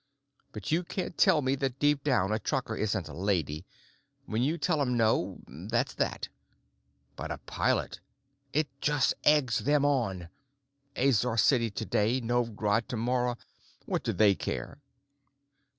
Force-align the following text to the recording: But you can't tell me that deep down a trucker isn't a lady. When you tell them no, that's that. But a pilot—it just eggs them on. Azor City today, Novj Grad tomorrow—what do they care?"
But 0.51 0.71
you 0.71 0.83
can't 0.83 1.15
tell 1.15 1.43
me 1.43 1.53
that 1.57 1.77
deep 1.77 2.03
down 2.03 2.33
a 2.33 2.39
trucker 2.39 2.75
isn't 2.75 3.07
a 3.07 3.13
lady. 3.13 3.67
When 4.25 4.41
you 4.41 4.57
tell 4.57 4.79
them 4.79 4.97
no, 4.97 5.37
that's 5.47 5.93
that. 5.93 6.27
But 7.15 7.29
a 7.29 7.37
pilot—it 7.37 8.67
just 8.81 9.13
eggs 9.23 9.59
them 9.59 9.85
on. 9.85 10.29
Azor 10.95 11.37
City 11.37 11.69
today, 11.69 12.19
Novj 12.19 12.55
Grad 12.55 12.89
tomorrow—what 12.89 14.01
do 14.03 14.11
they 14.11 14.33
care?" 14.33 14.79